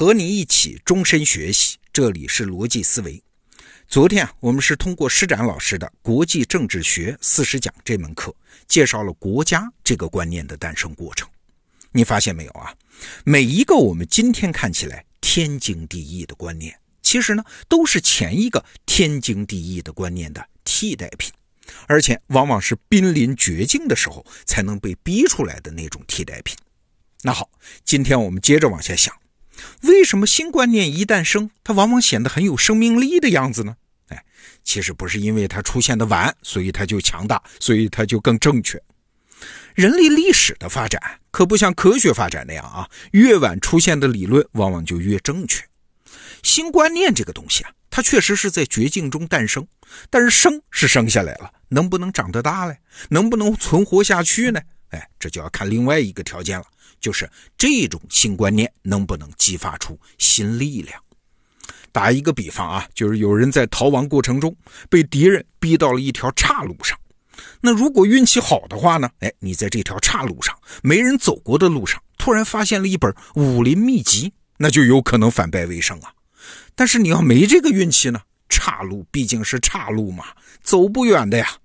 [0.00, 3.22] 和你一起终身学习，这里是逻辑思维。
[3.86, 8.34] 昨天啊，我们是通过施展老师的《国际政治学四十讲》这门课，
[8.66, 11.28] 介绍了国家这个观念的诞生过程。
[11.92, 12.74] 你发现没有啊？
[13.24, 21.30] 每一个我们今天看起来天经地义的观念，其实呢，都是前一个天经地义的观念的替代品，
[21.86, 26.56] 而且往往是濒临绝境的时候才能被逼出来的那种替代品。
[27.20, 27.50] 那好，
[27.84, 29.14] 今天我们接着往下想，
[29.82, 33.76] 为什么新观念一诞生，它往往显得很有生命力的样子呢？
[34.08, 34.24] 哎，
[34.64, 38.80] 其实不是因为它出现的晚，所以它就强大，所以它就更正确。
[39.74, 41.00] 人类历史的发展
[41.30, 45.64] 可不像科学发展那样啊，越晚出现的理论往往就越正确。
[46.42, 49.66] 新观念这个东西啊，它确实是在绝境中诞生，
[50.10, 52.78] 但是生是生下来了，能不能长得大嘞？
[53.10, 54.60] 能不能存活下去呢？
[54.90, 56.64] 哎，这就要看另外一个条件了。
[57.00, 61.02] 就是这种新观念能不能激发出新力量？
[61.92, 64.54] 打一个比方啊，就是有人在逃亡过程中
[64.88, 66.98] 被敌人逼到了一条岔路上，
[67.60, 69.10] 那如果运气好的话呢？
[69.20, 76.12] 哎，你在这条岔路上没人走过的路上，突然发现了一本武林秘籍，那就有可能反败为胜啊。
[76.74, 78.20] 但是你要没这个运气呢？
[78.48, 80.26] 岔路毕竟是岔路嘛，
[80.62, 81.56] 走不远的呀。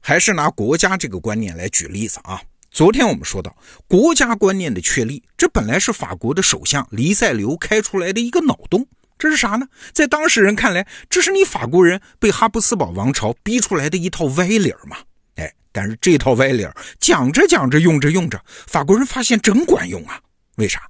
[0.00, 2.40] 还是拿国家这个观念来举例子啊。
[2.70, 8.86] 昨天我们说到国家观念的确立，这本来是法国的首相黎塞留开出来的一个脑洞。
[9.18, 9.66] 这是啥呢？
[9.92, 14.98] 在当事人看来，这是你法国人被哈布斯堡王朝逼出来的一套歪理儿嘛？
[15.36, 20.20] 哎，但是这套歪理儿讲着讲着，用着用着，法国人发现真管用啊！
[20.56, 20.82] 为啥？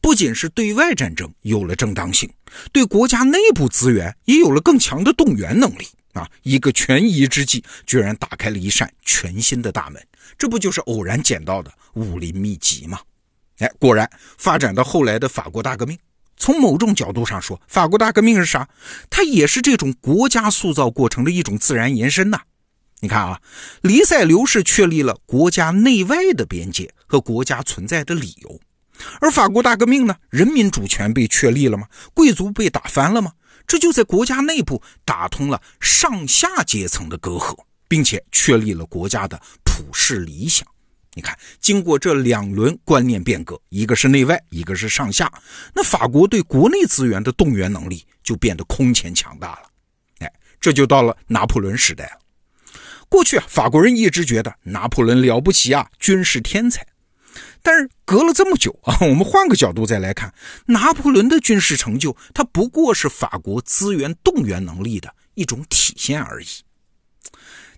[0.00, 2.30] 不仅是对外战争有了正当性，
[2.72, 5.88] 对国家内部资源也有了更强的动员能力。
[6.12, 6.28] 啊！
[6.42, 10.06] 一个权宜之计，居然打开了一扇全新的大门。
[10.38, 13.00] 这不就是偶然捡到的武林秘籍吗？
[13.58, 15.98] 哎，果然发展到后来的法国大革命。
[16.36, 18.68] 从某种角度上说，法国大革命是啥？
[19.08, 22.40] 它也是这种国家塑造过程的一种自然延伸呐。
[23.00, 23.40] 你看啊，
[23.82, 28.60] 黎塞留是确立了国家内外的边界和国家存在的理由，
[29.20, 31.86] 而法国大革命呢，人民主权被确立了吗？
[32.14, 33.32] 贵族被打翻了吗？
[33.64, 37.56] 这就在国家内部打通了上下阶层的隔阂，
[37.86, 39.40] 并且确立了国家的
[39.72, 40.68] 普世理想。
[41.14, 45.32] 你看，经过这两轮观念变革，一个是内外，一个是上下，
[45.74, 49.62] 那法国对国内资源的动员能力就变得空前强大了。
[50.18, 52.18] 哎，这就到了拿破仑时代了。
[53.08, 56.86] 过去啊，法国人一直觉得拿破仑了不起啊，军事天才。
[57.62, 60.34] 但是隔了这么久啊，我们换个角度再来看，
[60.66, 66.46] 拿破仑的军事成就，他不过是法国资源动员能力的一种体现而已。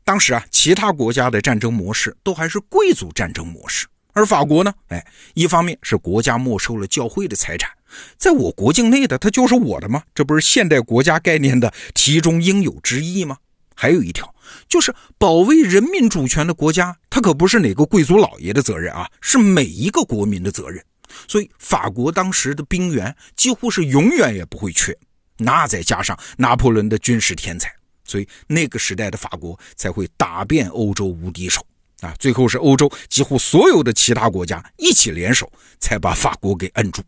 [0.04, 7.70] 当时啊，其他国家的战争模式都还是贵族战争模式，而法国呢，哎，一方面是国家没收了教会的财产，
[8.19, 10.03] 在我国境内的它就是我的吗？
[10.15, 13.38] 这不是现代国家概念的其中应有之义吗？
[13.75, 14.32] 还有一条。
[14.69, 20.84] 就是保卫人民主权的国家，它可不是哪个贵族老爷的责任啊，是每一个国民的责任。
[21.26, 24.94] 所以法国当时的兵源几乎是永远也不会缺。
[25.38, 27.72] 那再加上拿破仑的军事天才，
[28.14, 31.66] 所以那个时代的法国才会打遍欧洲无敌手
[31.98, 32.14] 啊！
[32.16, 37.03] 最后是欧洲几乎所有的其他国家一起联手，才把法国给摁住。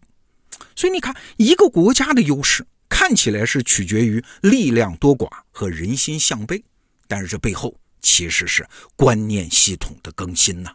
[0.74, 6.60] 所以你看，一个国家的优势看起来是取决于力量多寡和人心向背。
[7.06, 7.72] 但是这背后
[8.02, 8.66] 其实是
[8.96, 10.72] 观念系统的更新呐，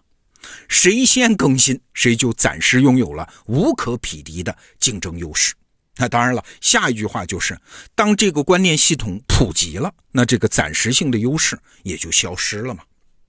[0.69, 5.53] 谁先更新，谁就暂时拥有了无可匹敌的竞争优势。
[5.97, 7.59] 那当然了，下一句话就是，
[7.95, 12.83] 当这个观念系统普及了，那这个暂时性的优势也就消失了嘛。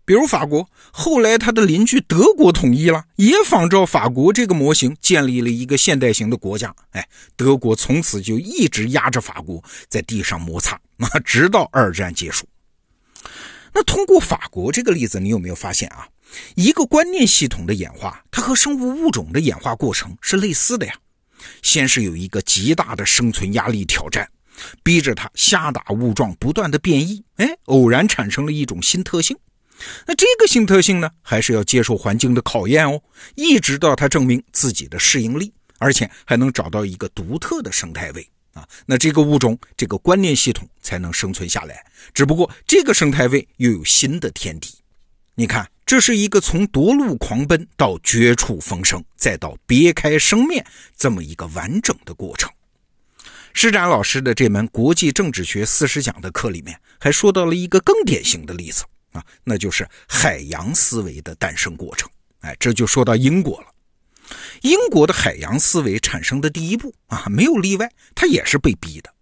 [0.04, 6.74] 比如法国，后来他的邻居德国统一了，也仿照法国这个模型建立了一个现代型的国家。
[6.90, 12.46] 哎，德国从此就一直压着法国在地上摩擦，那直到二战结束。
[13.72, 16.06] 那通过法国这个例子，你有没有发现啊？
[16.56, 20.94] 一个观念系统的演化，它和生物物种的演化过程是类似的呀。
[21.62, 24.28] 先是有一个极大的生存压力挑战，
[24.83, 29.36] 逼着它瞎打误撞不断的变异，哎，偶然产生了一种新特性。
[30.06, 33.03] 那这个新特性呢，还是要接受环境的考验哦，
[33.34, 38.28] 一直到它证明自己的适应力，而且还能找到一个独特的生态位。
[38.54, 41.83] 啊，那这个物种、这个观念系统才能生存下来。
[42.12, 44.68] 只不过这个生态位又有新的天敌。
[45.34, 50.64] 你看，这是一个从夺路狂奔到绝处逢生，再到别开生面
[50.96, 52.50] 这么一个完整的过程。
[53.52, 62.08] 施展老师的这门《国际政治学四十讲》的课里面，还说到了一个更典型的例子啊，那就是海洋思维的诞生过程。
[62.40, 63.66] 哎，这就说到英国了。
[64.62, 69.12] 英国的海洋思维产生的第一步啊，没有例外，它也是被逼的。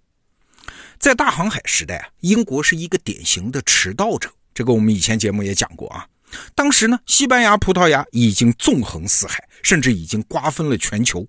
[1.00, 6.06] 在大航海时代啊，英国是一个典型的迟到者，这个我们以前节目也讲过啊。
[6.54, 11.26] 当时呢，西班牙、葡萄牙已经纵横四海，甚至已经瓜分了全球。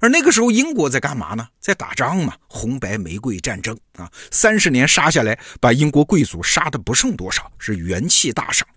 [0.00, 1.48] 而那个时候，英国在干嘛呢？
[1.58, 8.68] 在打仗嘛，红白玫瑰战争啊，三十年杀下来，把英国贵族杀的不剩多少，是元气大伤。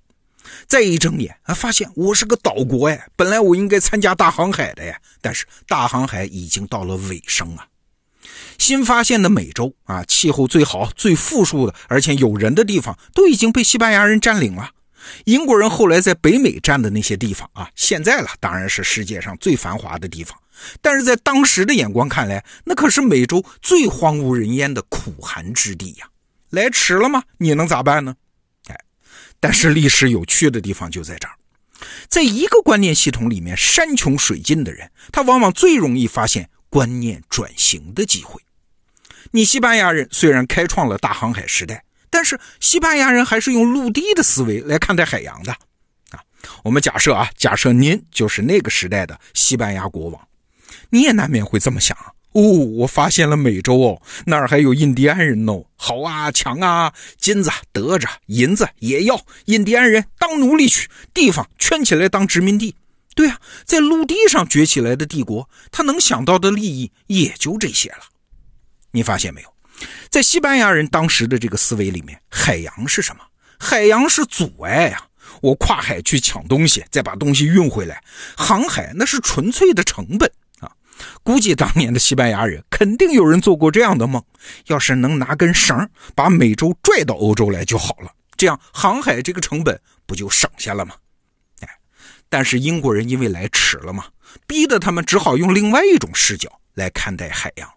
[0.68, 7.68] 再一睁眼啊，发现我是个岛国哎，本来我应该参加大航海的呀，但是大航海已经到了尾声啊。
[8.58, 14.70] 新发现的美洲啊，气候最好、最富庶的，而且有人的地方，都已经被西班牙人占领了。
[15.26, 20.38] 英国人后来在北美占的那些地方啊，现在了当然是世界上最繁华的地方。
[20.82, 26.08] 但是在当时的眼光看来，那可是美洲最荒无人烟的苦寒之地呀！
[26.50, 27.24] 来迟了吗？
[27.38, 28.16] 你能咋办呢？
[28.68, 28.80] 哎，
[29.40, 31.36] 但是历史有趣的地方就在这儿，
[32.08, 38.42] 在一个观念系统里面山穷水尽的人，他往往最容易发现观念转型的机会。
[39.32, 41.84] 你西班牙人虽然开创了大航海时代，
[42.16, 45.52] 但是西班牙人还是用陆地的思维来看待海洋的
[46.12, 46.24] 啊。
[46.64, 50.28] 我们假设啊，假设您就是那个时代的西班牙国王。
[50.92, 51.98] 你也难免会这么想
[52.32, 62.74] 哦，我发现了美洲哦，那儿还有印第安人哦，好啊，强啊，金子得着，银子也要，印第安人当奴隶去，地方圈起来当殖民地。
[63.14, 68.04] 对啊，在陆地上崛起来的帝国，他能想到的利益也就这些了。
[68.92, 69.55] 你发现没有，
[70.10, 73.22] 在西班牙人当时的这个思维里面，海洋是什么？
[73.60, 75.08] 海洋是阻碍啊！
[75.42, 78.02] 我跨海去抢东西，再把东西运回来，
[78.38, 80.72] 航海那是纯粹的成本啊。
[81.24, 84.24] 估计当年的西班牙人肯定有人做过这样的梦：
[84.68, 90.96] 要是能拿根绳把美洲拽到欧洲来就好了，这样航海这个成本不就省下了吗？
[91.62, 91.70] 哎，
[92.30, 94.06] 但是英国人因为来迟了嘛，
[94.48, 97.70] 逼得他们只好用另外一种视角来看待海洋。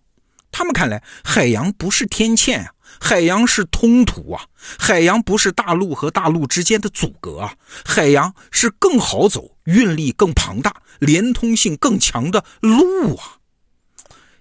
[0.58, 4.46] 他们看来，海洋不是天堑啊，海洋是通途啊，
[4.76, 13.38] 海洋不是大陆和大陆之间的阻隔啊，海洋是更好走、运力更庞大、连通性更强的路啊。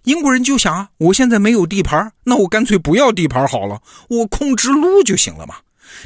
[0.05, 5.57] 英国人就想啊，我现在没有地盘，那我干脆不要地盘好了，我控制路就行了嘛。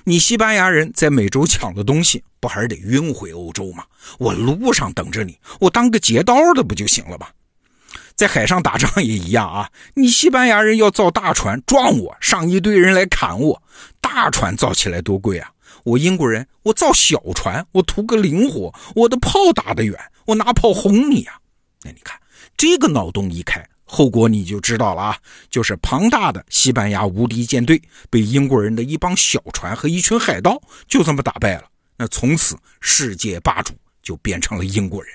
[0.04, 3.86] 你西班牙人在美洲抢的东西，不还是得运回欧洲吗？
[4.20, 7.28] 我路上等着你，我当个劫道的不就行了吗？
[8.16, 13.62] 在海上打仗也一样啊，你西班牙人要造大船撞我，上一堆人来砍我，
[14.00, 15.52] 大船造起来多贵啊！
[15.84, 21.40] 我英国人，我造小船，我图个灵活，我的炮打得远，我拿炮轰你啊！
[21.84, 22.20] 那你看
[22.56, 23.68] 这个脑洞一开。
[23.94, 25.18] 后果你就知道了啊，
[25.50, 31.64] 就是庞大的西班牙无敌舰队被英国人的一帮小船和一群海盗就这么打败了。
[31.98, 35.14] 那从此世界霸主就变成了英国人。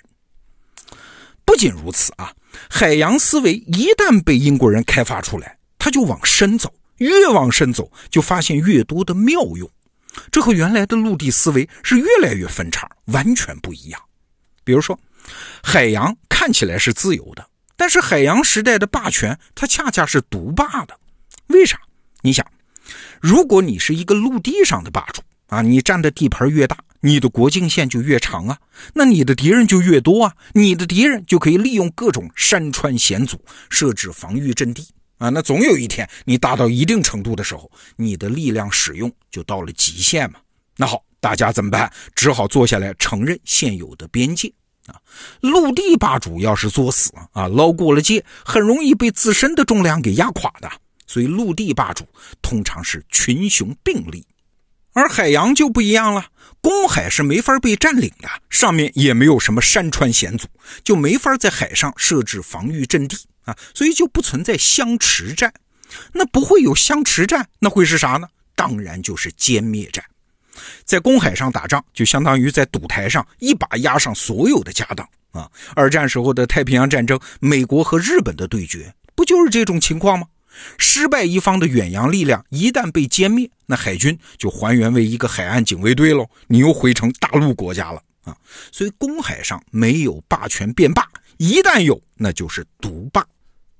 [1.44, 2.30] 不仅如此啊，
[2.68, 9.70] 海洋思维一旦被英国人开发出来，他就往深走，越往深走就发现越多的妙用。
[10.30, 14.00] 这和原来的陆地思维是越来越分叉，完全不一样。
[14.64, 14.98] 比如说，
[15.62, 17.46] 海洋看起来是自由的。
[17.76, 20.98] 但是海洋时代的霸权，它恰恰是独霸的。
[21.48, 21.78] 为啥？
[22.22, 22.46] 你想，
[23.20, 28.58] 如果你是一个陆地上的霸主啊，你占的地盘越大，你的国境线就越长啊，
[28.92, 34.84] 那你的敌人就越多啊，你的敌人就可以利用各种山川险阻设置防御阵地
[35.18, 35.28] 啊。
[35.28, 40.40] 那总有一天，你大到一定程度的时候，你的力量使用就到了极限嘛。
[40.76, 41.88] 那好，大家怎么办？
[42.16, 44.52] 只好坐下来承认现有的边界。
[44.86, 44.98] 啊，
[45.40, 50.68] 陆地霸主要是作死啊，捞过了界，很容易被自身的重量给压垮的。
[51.06, 52.04] 所以陆地霸主
[52.42, 54.26] 通常是群雄并立，
[54.96, 56.28] 而海洋就不一样了。
[56.62, 60.48] 公海是没法被占领的，上面也没有什么山川险阻，
[60.82, 65.52] 就没法在海上设置防御阵地啊，所以就不存在相持战。
[66.14, 68.26] 那不会有相持战，那会是啥呢？
[68.54, 70.02] 当然就是歼灭战。
[70.86, 75.50] 在公海上打仗，就相当于在赌台上一把压上所有的家当啊！
[75.74, 80.26] 二战时候的太平洋战争，美国和日本的对决，不就是这种情况吗？
[80.78, 88.36] 失败一方的远洋力量一旦被歼灭，那海军就还原为一个海岸警卫队喽，你又回成大陆国家了啊！
[88.72, 93.26] 所以公海上没有霸权变霸，一旦有，那就是独霸。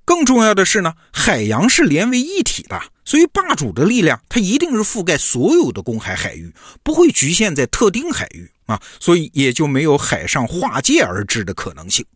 [0.04, 6.54] 更重要的是呢，海洋是连为一体的，所以霸主的力量它一定是覆盖所有的公海海域，
[6.84, 12.06] 不会局限在特定海域啊，所以也就没有海上划界而治的可能性。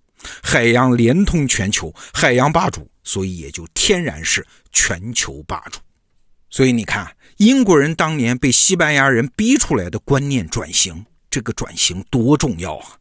[0.43, 5.81] 海洋连通全球，海洋霸主，所以也就天然是全球霸主。
[6.49, 12.97] 所以你看，英国人当年被西班牙人逼出来的观念转型，这个转型多重要啊！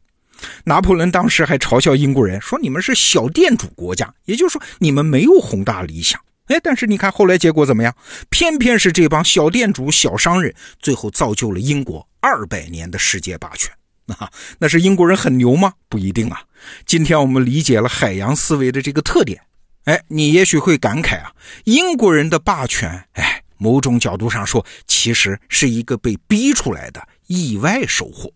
[0.64, 7.94] 拿破仑当时还嘲笑英国人说：“你们是小店主国家，也就是说你们没有宏大理想。”哎，但是你看后来结果怎么样？
[8.28, 13.72] 偏偏是这帮小店主、小商人，最后造就了英国二百年的世界霸权。
[14.06, 15.74] 啊，那是英国人很牛吗？
[15.88, 16.42] 不一定啊。
[16.86, 19.40] 今天我们理解了海洋思维的这个特点，
[19.84, 21.32] 哎，你也许会感慨啊，
[21.64, 28.30] 英国人的霸权，哎，某种角度上说，其实是一个被逼出来的意外收获。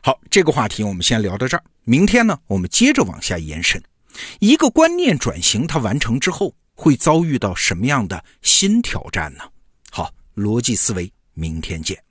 [0.00, 1.62] 好，这个话题我们先聊到这儿。
[1.84, 3.82] 明天呢，我们接着往下延伸。
[4.40, 9.44] 一个观念转型，它完成之后会遭遇到什么样的新挑战呢？
[9.90, 12.02] 好，逻辑思维，明天见。